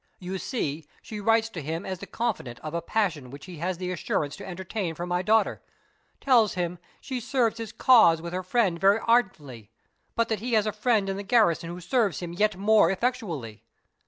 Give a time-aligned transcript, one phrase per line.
[0.17, 3.77] You see she writes to him as the confidant of a passion which he has
[3.77, 5.61] the assurance to entertain for my daughter;
[6.19, 9.69] tells him she serves his cause with her friend very ardently,
[10.15, 13.63] but that he has a friend in the garrison who serves him yet more effectually.